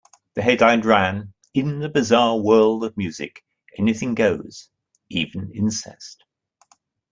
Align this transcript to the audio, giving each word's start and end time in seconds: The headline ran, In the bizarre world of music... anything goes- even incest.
The 0.33 0.41
headline 0.41 0.81
ran, 0.81 1.31
In 1.53 1.79
the 1.79 1.87
bizarre 1.87 2.39
world 2.39 2.83
of 2.83 2.97
music... 2.97 3.45
anything 3.77 4.15
goes- 4.15 4.67
even 5.11 5.51
incest. 5.53 6.23